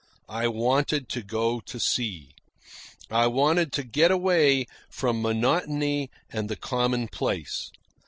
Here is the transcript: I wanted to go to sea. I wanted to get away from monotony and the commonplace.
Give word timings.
I 0.29 0.47
wanted 0.47 1.09
to 1.09 1.21
go 1.21 1.59
to 1.59 1.79
sea. 1.79 2.33
I 3.11 3.27
wanted 3.27 3.71
to 3.73 3.83
get 3.83 4.09
away 4.09 4.65
from 4.89 5.21
monotony 5.21 6.09
and 6.31 6.49
the 6.49 6.55
commonplace. 6.55 7.69